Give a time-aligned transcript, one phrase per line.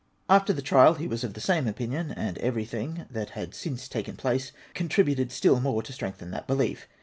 [0.27, 4.15] After the trial he was of the same opinion, and everything that had since taken
[4.17, 6.87] place contributed still more to strengthen that belief.